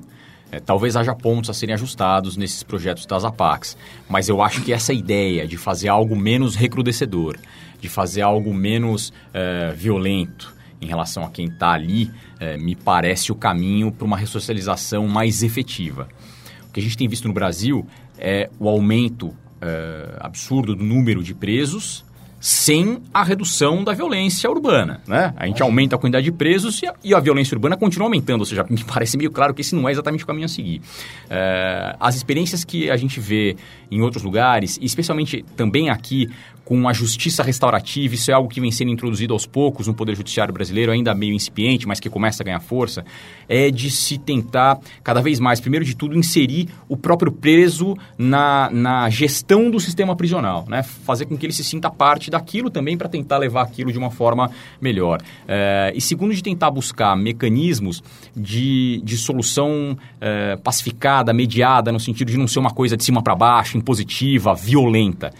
[0.51, 4.71] É, talvez haja pontos a serem ajustados nesses projetos das APACs, mas eu acho que
[4.71, 7.37] essa ideia de fazer algo menos recrudescedor,
[7.81, 13.31] de fazer algo menos é, violento em relação a quem está ali, é, me parece
[13.31, 16.07] o caminho para uma ressocialização mais efetiva.
[16.69, 17.85] O que a gente tem visto no Brasil
[18.17, 22.05] é o aumento é, absurdo do número de presos
[22.47, 25.01] sem a redução da violência urbana.
[25.05, 25.33] Né?
[25.35, 28.39] A gente aumenta a quantidade de presos e a, e a, violência urbana continua aumentando,
[28.39, 30.81] ou seja, me parece meio claro que esse não é exatamente o caminho a seguir.
[31.29, 33.57] É, as experiências que a gente vê
[33.91, 36.29] em outros lugares, especialmente também aqui
[36.67, 40.13] com a justiça restaurativa, isso é algo que vem sendo introduzido aos poucos no Poder
[40.17, 43.05] Judiciário brasileiro, ainda meio incipiente, mas que começa a ganhar força,
[43.47, 48.69] é de se tentar cada vez mais, primeiro de tudo, inserir o próprio preso na,
[48.69, 50.83] na gestão do sistema prisional, né?
[50.83, 54.11] fazer com que ele se sinta parte daquilo também para tentar levar aquilo de uma
[54.11, 55.19] forma melhor.
[55.47, 58.03] É, e segundo, de tentar buscar mecanismos
[58.35, 63.21] de, de solução é, pacificada, mediada, no sentido de não ser uma coisa de cima
[63.21, 65.31] para baixo, impositiva, violenta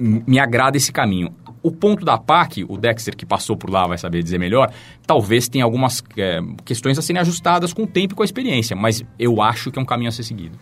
[0.00, 1.30] me agrada esse caminho.
[1.62, 4.72] O ponto da PAC, o Dexter que passou por lá vai saber dizer melhor,
[5.06, 8.74] talvez tenha algumas é, questões a serem ajustadas com o tempo e com a experiência,
[8.74, 10.58] mas eu acho que é um caminho a ser seguido.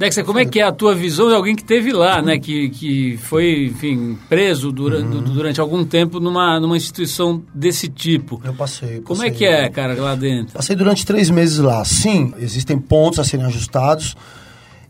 [0.00, 2.70] Dexter, como é que é a tua visão de alguém que teve lá, né, que,
[2.70, 5.22] que foi, enfim, preso durante, uhum.
[5.22, 8.40] durante algum tempo numa, numa instituição desse tipo?
[8.42, 9.00] Eu passei, passei.
[9.02, 10.54] Como é que é, cara, lá dentro?
[10.54, 11.84] Passei durante três meses lá.
[11.84, 14.16] Sim, existem pontos a serem ajustados,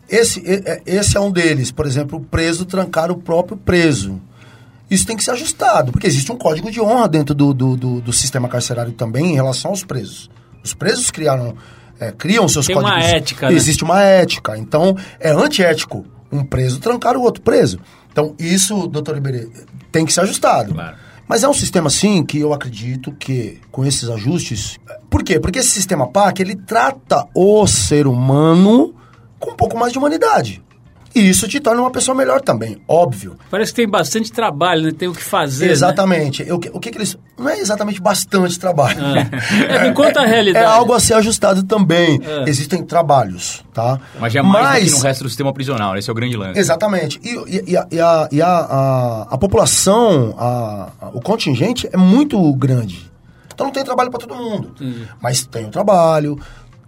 [0.07, 1.71] esse, é, esse é um deles.
[1.71, 4.17] Por exemplo, o preso trancar o próprio preso.
[4.89, 7.99] Isso tem que ser ajustado, porque existe um código de honra dentro do, do, do,
[7.99, 10.29] do sistema carcerário também em relação aos presos.
[10.63, 11.53] Os presos criaram,
[12.01, 12.95] é, criam seus tem códigos.
[12.99, 13.55] Tem uma ética, né?
[13.55, 14.57] Existe uma ética.
[14.57, 17.79] Então, é antiético um preso trancar o outro preso.
[18.11, 19.47] Então, isso, doutor Iberê,
[19.91, 20.73] tem que ser ajustado.
[20.73, 20.97] Claro.
[21.27, 24.77] Mas é um sistema, sim, que eu acredito que, com esses ajustes...
[25.09, 25.39] Por quê?
[25.39, 28.95] Porque esse sistema PAC, ele trata o ser humano
[29.39, 30.61] com um pouco mais de humanidade.
[31.13, 33.37] E isso te torna uma pessoa melhor também, óbvio.
[33.49, 34.91] Parece que tem bastante trabalho, né?
[34.91, 35.67] Tem o que fazer.
[35.67, 35.71] Né?
[35.71, 36.43] Exatamente.
[36.43, 36.53] Né?
[36.53, 37.17] O, que, o que, que eles.
[37.37, 38.99] Não é exatamente bastante trabalho.
[39.01, 39.87] Ah.
[39.87, 40.65] É, conta a realidade.
[40.65, 42.21] É algo a ser ajustado também.
[42.23, 42.49] É.
[42.49, 43.99] Existem trabalhos, tá?
[44.19, 46.59] Mas jamais Mas, do que no resto do sistema prisional, esse é o grande lance.
[46.59, 47.19] Exatamente.
[47.23, 51.97] E, e, e, a, e, a, e a, a, a, população, a, o contingente é
[51.97, 53.11] muito grande.
[53.53, 54.71] Então não tem trabalho para todo mundo.
[54.75, 55.07] Entendi.
[55.21, 56.39] Mas tem o trabalho,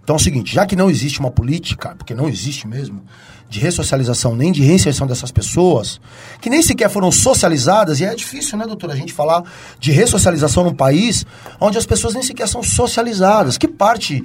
[0.04, 3.02] então é o seguinte, já que não existe uma política, porque não existe mesmo,
[3.48, 5.98] de ressocialização nem de reinserção dessas pessoas,
[6.42, 9.42] que nem sequer foram socializadas, e é difícil, né, doutora, a gente falar
[9.80, 11.24] de ressocialização num país
[11.58, 13.56] onde as pessoas nem sequer são socializadas.
[13.56, 14.22] Que parte,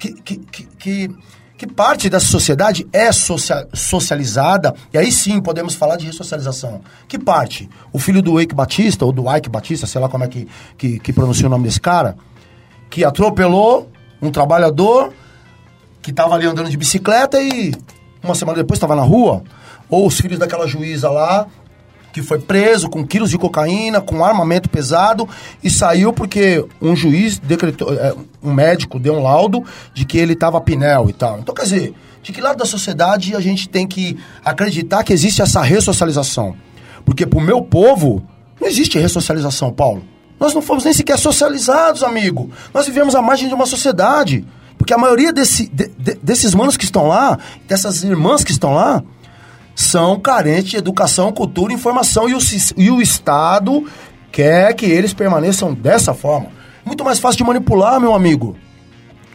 [0.00, 1.10] que, que, que, que,
[1.56, 6.80] que parte dessa sociedade é socia socializada, e aí sim podemos falar de ressocialização.
[7.06, 7.68] Que parte?
[7.92, 10.98] O filho do Eike Batista, ou do Ike Batista, sei lá como é que, que,
[10.98, 12.16] que pronuncia o nome desse cara,
[12.88, 13.88] que atropelou
[14.20, 15.12] um trabalhador
[16.10, 17.72] que estava ali andando de bicicleta e
[18.22, 19.42] uma semana depois estava na rua,
[19.88, 21.46] ou os filhos daquela juíza lá
[22.12, 25.28] que foi preso com quilos de cocaína, com armamento pesado
[25.62, 30.32] e saiu porque um juiz decretou, é, um médico deu um laudo de que ele
[30.32, 31.38] estava pinel e tal.
[31.38, 35.40] Então, quer dizer, de que lado da sociedade a gente tem que acreditar que existe
[35.40, 36.56] essa ressocialização?
[37.04, 38.26] Porque pro meu povo
[38.60, 40.02] não existe ressocialização, Paulo.
[40.40, 42.50] Nós não fomos nem sequer socializados, amigo.
[42.74, 44.44] Nós vivemos à margem de uma sociedade.
[44.80, 47.38] Porque a maioria desse, de, de, desses manos que estão lá,
[47.68, 49.02] dessas irmãs que estão lá,
[49.76, 52.26] são carentes de educação, cultura informação.
[52.26, 52.38] E o,
[52.78, 53.84] e o Estado
[54.32, 56.48] quer que eles permaneçam dessa forma.
[56.82, 58.56] Muito mais fácil de manipular, meu amigo.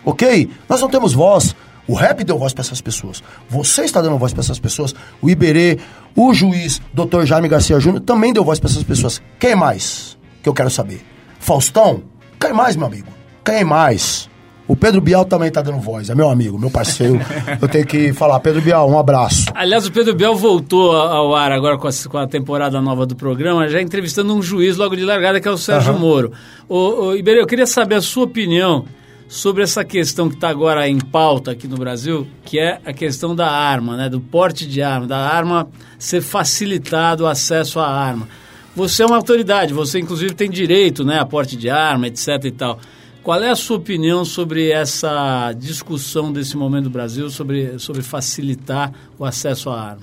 [0.03, 0.49] Ok?
[0.67, 1.55] Nós não temos voz.
[1.87, 3.21] O rap deu voz para essas pessoas.
[3.47, 4.95] Você está dando voz para essas pessoas.
[5.21, 5.77] O Iberê,
[6.15, 7.23] o juiz, Dr.
[7.23, 9.21] Jaime Garcia Júnior, também deu voz para essas pessoas.
[9.39, 10.17] Quem mais?
[10.41, 11.05] Que eu quero saber.
[11.39, 12.01] Faustão?
[12.39, 13.09] Quem mais, meu amigo?
[13.43, 14.27] Quem mais?
[14.67, 17.19] O Pedro Bial também tá dando voz, é meu amigo, meu parceiro.
[17.61, 19.45] eu tenho que falar, Pedro Bial, um abraço.
[19.53, 23.15] Aliás, o Pedro Bial voltou ao ar agora com a, com a temporada nova do
[23.15, 25.99] programa, já entrevistando um juiz logo de largada, que é o Sérgio uhum.
[25.99, 26.31] Moro.
[26.67, 28.85] Ô, ô, Iberê, eu queria saber a sua opinião
[29.27, 33.35] sobre essa questão que está agora em pauta aqui no Brasil, que é a questão
[33.35, 38.27] da arma, né, do porte de arma, da arma ser facilitado o acesso à arma.
[38.75, 42.51] Você é uma autoridade, você inclusive tem direito né, a porte de arma, etc e
[42.51, 42.79] tal.
[43.25, 48.93] Qual é a sua opinião sobre essa discussão desse momento do Brasil sobre, sobre facilitar
[49.17, 50.01] o acesso à arma?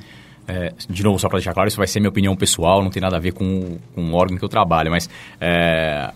[0.48, 3.00] É, de novo, só para deixar claro, isso vai ser minha opinião pessoal, não tem
[3.00, 5.08] nada a ver com, com o órgão que eu trabalho, mas
[5.40, 6.12] é,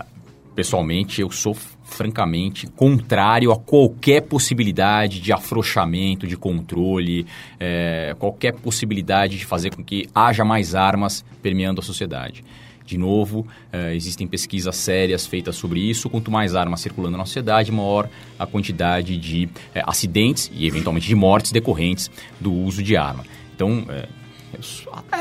[0.53, 7.25] pessoalmente eu sou francamente contrário a qualquer possibilidade de afrouxamento, de controle,
[7.61, 12.43] é, qualquer possibilidade de fazer com que haja mais armas permeando a sociedade.
[12.87, 16.09] De novo, uh, existem pesquisas sérias feitas sobre isso.
[16.09, 19.51] Quanto mais armas circulando na sociedade, maior a quantidade de uh,
[19.87, 23.25] acidentes e, eventualmente, de mortes decorrentes do uso de arma.
[23.55, 24.07] Então, é,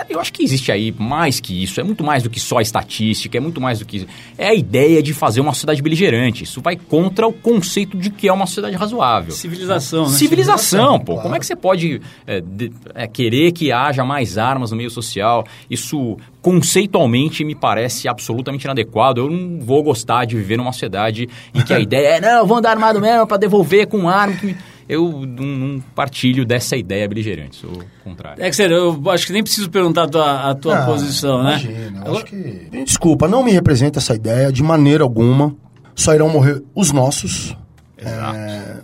[0.10, 3.38] eu acho que existe aí mais que isso, é muito mais do que só estatística,
[3.38, 4.08] é muito mais do que.
[4.38, 6.44] É a ideia de fazer uma sociedade beligerante.
[6.44, 9.32] Isso vai contra o conceito de que é uma sociedade razoável.
[9.32, 10.10] Civilização, né?
[10.10, 11.14] Civilização, Civilização pô.
[11.14, 11.22] Claro.
[11.24, 14.90] Como é que você pode é, de, é, querer que haja mais armas no meio
[14.90, 15.46] social?
[15.70, 19.22] Isso conceitualmente me parece absolutamente inadequado.
[19.22, 22.58] Eu não vou gostar de viver numa sociedade em que a ideia é, não, vou
[22.58, 24.36] andar armado mesmo para devolver com arma.
[24.36, 24.56] Que
[24.88, 28.44] eu não, partilho dessa ideia beligerante, sou contrário.
[28.44, 31.74] É que sério, eu acho que nem preciso perguntar a tua, a tua posição, imagina,
[31.74, 31.88] né?
[31.88, 32.84] Imagina, acho que...
[32.84, 35.56] Desculpa, não me representa essa ideia de maneira alguma.
[35.96, 37.56] Só irão morrer os nossos.
[37.98, 38.38] Exato.
[38.38, 38.78] É,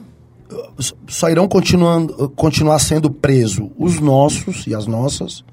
[1.08, 5.44] só irão continuando, continuar sendo presos os nossos e as nossas.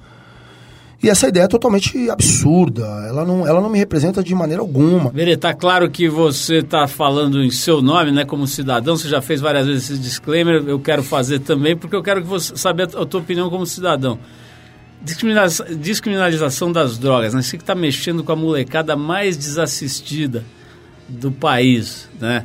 [1.01, 2.85] E essa ideia é totalmente absurda.
[3.09, 5.11] Ela não, ela não me representa de maneira alguma.
[5.11, 8.97] Verê, tá claro que você está falando em seu nome, né, como cidadão.
[8.97, 10.65] Você já fez várias vezes esse disclaimer.
[10.67, 14.19] Eu quero fazer também, porque eu quero que você saber a tua opinião como cidadão.
[15.01, 17.43] Descriminalização, descriminalização das drogas, né?
[17.43, 20.45] Você que está mexendo com a molecada mais desassistida
[21.09, 22.45] do país, né?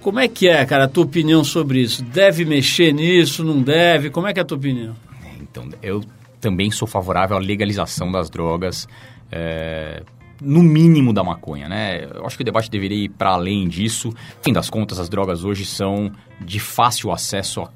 [0.00, 2.02] Como é que é, cara, a tua opinião sobre isso?
[2.02, 4.10] Deve mexer nisso, não deve?
[4.10, 4.96] Como é que é a tua opinião?
[5.40, 6.02] Então, eu
[6.42, 8.88] também sou favorável à legalização das drogas,
[9.30, 10.02] é,
[10.40, 12.04] no mínimo da maconha, né?
[12.04, 14.12] Eu acho que o debate deveria ir para além disso.
[14.42, 17.70] Fim das contas, as drogas hoje são de fácil acesso a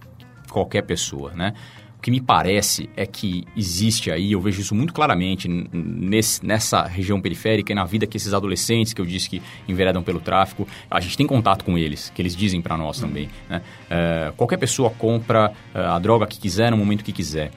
[0.50, 1.54] qualquer pessoa, né?
[1.96, 6.82] O que me parece é que existe aí, eu vejo isso muito claramente nesse, nessa
[6.84, 10.68] região periférica e na vida que esses adolescentes que eu disse que enveredam pelo tráfico,
[10.90, 13.28] a gente tem contato com eles, que eles dizem para nós também.
[13.48, 13.62] Né?
[13.88, 17.50] É, qualquer pessoa compra é, a droga que quiser no momento que quiser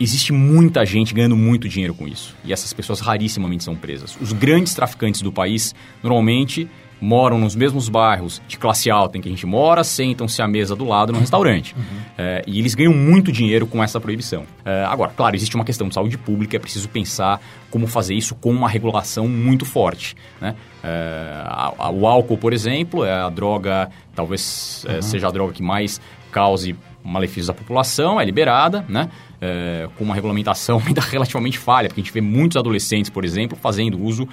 [0.00, 2.34] existe muita gente ganhando muito dinheiro com isso.
[2.44, 4.16] E essas pessoas rarissimamente são presas.
[4.20, 6.68] Os grandes traficantes do país normalmente
[7.00, 10.74] moram nos mesmos bairros de classe alta em que a gente mora, sentam-se à mesa
[10.74, 11.74] do lado no restaurante.
[11.76, 11.82] Uhum.
[12.16, 14.44] É, e eles ganham muito dinheiro com essa proibição.
[14.64, 18.34] É, agora, claro, existe uma questão de saúde pública, é preciso pensar como fazer isso
[18.34, 20.16] com uma regulação muito forte.
[20.40, 20.54] Né?
[20.82, 25.02] É, a, a, o álcool, por exemplo, é a droga, talvez uhum.
[25.02, 29.08] seja a droga que mais cause malefícios à população, é liberada, né?
[29.40, 33.56] É, com uma regulamentação ainda relativamente falha, porque a gente vê muitos adolescentes, por exemplo,
[33.56, 34.28] fazendo uso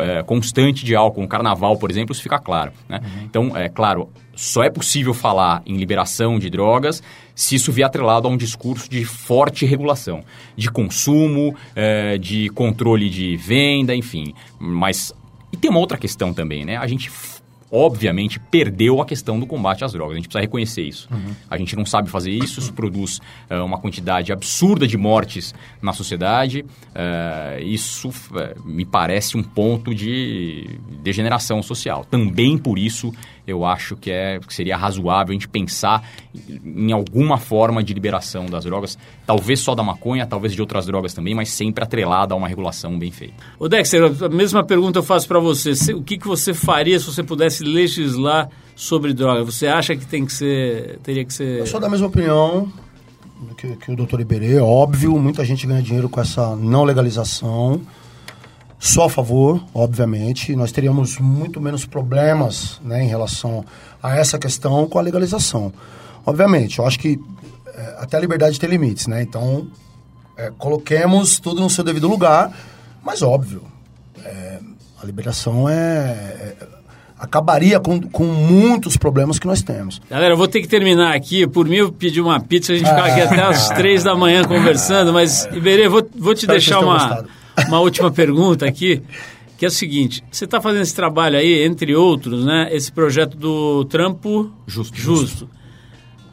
[0.00, 1.22] é, constante de álcool.
[1.22, 2.72] No carnaval, por exemplo, isso fica claro.
[2.88, 3.00] Né?
[3.02, 3.22] Uhum.
[3.24, 7.02] Então, é claro, só é possível falar em liberação de drogas
[7.34, 10.24] se isso vier atrelado a um discurso de forte regulação,
[10.56, 14.34] de consumo, é, de controle de venda, enfim.
[14.58, 15.14] Mas.
[15.52, 16.76] E tem uma outra questão também, né?
[16.76, 17.10] A gente
[17.70, 20.14] obviamente, perdeu a questão do combate às drogas.
[20.14, 21.08] A gente precisa reconhecer isso.
[21.10, 21.34] Uhum.
[21.50, 25.92] A gente não sabe fazer isso, isso produz uh, uma quantidade absurda de mortes na
[25.92, 26.62] sociedade.
[26.62, 32.04] Uh, isso uh, me parece um ponto de degeneração social.
[32.04, 33.12] Também por isso
[33.50, 36.08] eu acho que, é, que seria razoável a gente pensar
[36.64, 41.14] em alguma forma de liberação das drogas, talvez só da maconha, talvez de outras drogas
[41.14, 43.34] também, mas sempre atrelada a uma regulação bem feita.
[43.58, 45.72] O Dexter, a mesma pergunta eu faço para você.
[45.92, 49.44] O que, que você faria se você pudesse legislar sobre droga?
[49.44, 51.60] Você acha que tem que ser, teria que ser...
[51.60, 52.70] Eu sou da mesma opinião
[53.56, 57.80] que, que o doutor Iberê, óbvio, muita gente ganha dinheiro com essa não legalização.
[58.78, 60.54] Só a favor, obviamente.
[60.54, 63.64] Nós teríamos muito menos problemas né, em relação
[64.02, 65.72] a essa questão com a legalização.
[66.24, 67.18] Obviamente, eu acho que
[67.66, 69.22] é, até a liberdade tem limites, né?
[69.22, 69.68] Então,
[70.36, 72.52] é, coloquemos tudo no seu devido lugar,
[73.02, 73.62] mas óbvio,
[74.24, 74.58] é,
[75.02, 76.54] a liberação é,
[77.18, 80.00] acabaria com, com muitos problemas que nós temos.
[80.08, 81.46] Galera, eu vou ter que terminar aqui.
[81.46, 84.44] Por mim, eu pedi uma pizza, a gente ficar aqui até as três da manhã
[84.44, 87.24] conversando, mas, Iberê, vou, vou te Espero deixar uma,
[87.66, 89.02] uma última pergunta aqui,
[89.56, 93.36] que é o seguinte, você está fazendo esse trabalho aí, entre outros, né, esse projeto
[93.36, 94.96] do Trampo Justo.
[94.96, 95.50] Justo.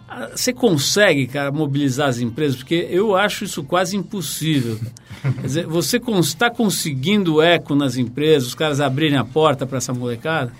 [0.08, 2.56] Ah, você consegue, cara, mobilizar as empresas?
[2.58, 4.80] Porque eu acho isso quase impossível.
[5.22, 9.94] Quer dizer, você está conseguindo eco nas empresas, os caras abrirem a porta para essa
[9.94, 10.54] molecada?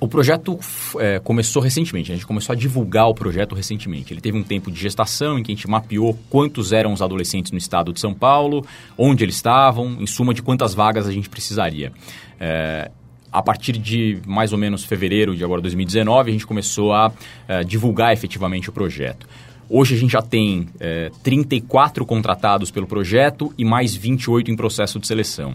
[0.00, 0.58] O projeto
[0.98, 4.14] é, começou recentemente, a gente começou a divulgar o projeto recentemente.
[4.14, 7.52] Ele teve um tempo de gestação em que a gente mapeou quantos eram os adolescentes
[7.52, 8.64] no estado de São Paulo,
[8.96, 11.92] onde eles estavam, em suma de quantas vagas a gente precisaria.
[12.40, 12.90] É,
[13.30, 17.12] a partir de mais ou menos fevereiro de agora 2019, a gente começou a
[17.46, 19.28] é, divulgar efetivamente o projeto.
[19.68, 24.98] Hoje a gente já tem é, 34 contratados pelo projeto e mais 28 em processo
[24.98, 25.54] de seleção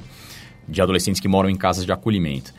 [0.70, 2.54] de adolescentes que moram em casas de acolhimento.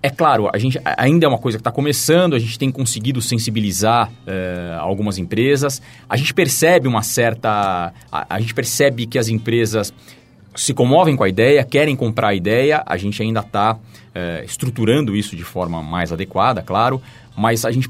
[0.00, 3.20] É claro, a gente ainda é uma coisa que está começando, a gente tem conseguido
[3.20, 5.82] sensibilizar uh, algumas empresas.
[6.08, 7.92] A gente percebe uma certa.
[8.10, 9.92] A, a, gente percebe que as empresas
[10.54, 13.78] se comovem com a ideia, querem comprar a ideia, a gente ainda está uh,
[14.14, 17.00] eh, estruturando isso de forma mais adequada, claro,
[17.36, 17.88] mas a gente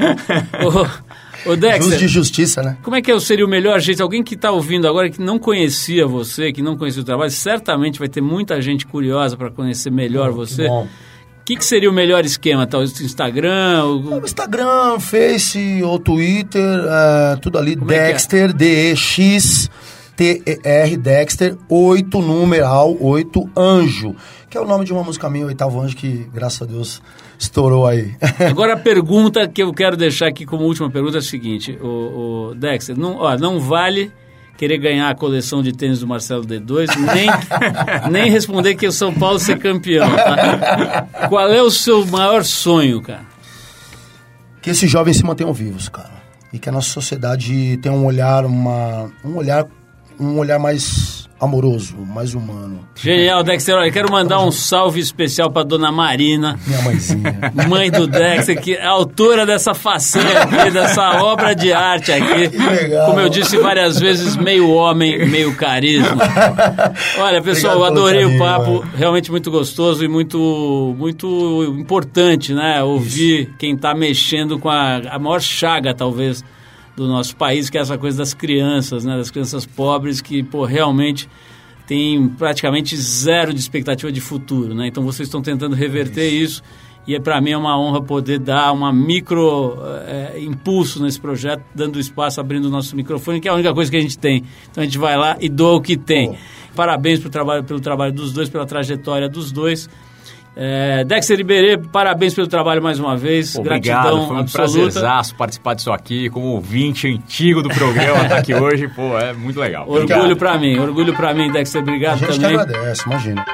[1.47, 2.79] Ô, Dexter, Jus de justiça, né?
[2.83, 4.03] Como é que seria o melhor jeito?
[4.03, 7.99] Alguém que está ouvindo agora que não conhecia você, que não conhecia o trabalho, certamente
[7.99, 10.63] vai ter muita gente curiosa para conhecer melhor oh, você.
[10.63, 10.87] Que bom
[11.49, 12.67] que, que seria o melhor esquema?
[12.67, 13.85] Talvez o Instagram?
[13.85, 14.21] O...
[14.21, 17.75] o Instagram, Face ou Twitter, é, tudo ali.
[17.75, 18.13] Como é é?
[18.13, 18.53] Dexter, é?
[18.53, 19.71] D-E-X.
[20.15, 24.17] T-E-R, Dexter, 8 numeral, 8 anjo,
[24.51, 27.01] que é o nome de uma música minha, Oitavo Anjo, que graças a Deus
[27.39, 28.17] estourou aí.
[28.51, 32.49] Agora a pergunta que eu quero deixar aqui como última pergunta é a seguinte, o,
[32.51, 34.11] o Dexter, não, ó, não vale
[34.59, 37.31] querer ganhar a coleção de tênis do Marcelo D2, nem,
[38.11, 40.11] nem responder que o São Paulo ser campeão.
[40.11, 41.29] Tá?
[41.29, 43.25] Qual é o seu maior sonho, cara?
[44.61, 46.19] Que esses jovens se mantenham vivos, cara.
[46.53, 49.65] E que a nossa sociedade tenha um olhar, uma, um olhar,
[50.19, 52.81] um olhar mais amoroso, mais humano.
[52.97, 53.77] Genial, Dexter.
[53.77, 56.59] Olha, quero mandar um salve especial para dona Marina.
[56.67, 57.53] Minha mãezinha.
[57.69, 62.49] Mãe do Dexter, que é autora dessa façanha aqui, dessa obra de arte aqui.
[62.49, 63.07] Que legal.
[63.07, 66.19] Como eu disse várias vezes, meio homem, meio carisma.
[67.19, 68.71] Olha, pessoal, eu adorei carinho, o papo.
[68.71, 68.91] Mano.
[68.97, 72.83] Realmente muito gostoso e muito, muito importante, né?
[72.83, 73.51] Ouvir Isso.
[73.59, 76.45] quem está mexendo com a, a maior chaga, talvez,
[77.03, 79.17] do nosso país, que é essa coisa das crianças, né?
[79.17, 81.29] Das crianças pobres que, pô, realmente
[81.87, 84.87] tem praticamente zero de expectativa de futuro, né?
[84.87, 88.39] Então vocês estão tentando reverter isso, isso e é, para mim é uma honra poder
[88.39, 93.51] dar uma micro é, impulso nesse projeto, dando espaço, abrindo o nosso microfone, que é
[93.51, 94.45] a única coisa que a gente tem.
[94.71, 96.33] Então a gente vai lá e doa o que tem.
[96.33, 96.37] Oh.
[96.77, 99.89] Parabéns pro trabalho, pelo trabalho dos dois, pela trajetória dos dois.
[100.61, 103.55] É, Dexter Iberê, parabéns pelo trabalho mais uma vez.
[103.55, 104.73] Obrigado, Gratidão foi um absoluta.
[104.73, 109.61] prazerzaço participar disso aqui, como ouvinte antigo do programa, tá aqui hoje, pô, é muito
[109.61, 109.89] legal.
[109.89, 112.57] Orgulho para mim, orgulho para mim, Dexter, obrigado A gente também.
[112.57, 113.45] Que agradece, imagina.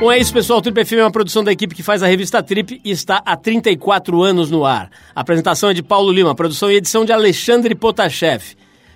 [0.00, 0.58] Bom, é isso, pessoal.
[0.58, 3.22] O Trip FM é uma produção da equipe que faz a revista Trip e está
[3.24, 4.90] há 34 anos no ar.
[5.14, 8.56] A apresentação é de Paulo Lima, produção e edição de Alexandre Potashev.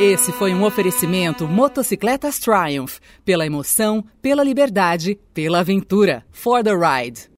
[0.00, 3.00] Esse foi um oferecimento Motocicletas Triumph.
[3.22, 6.24] Pela emoção, pela liberdade, pela aventura.
[6.32, 7.29] For the ride.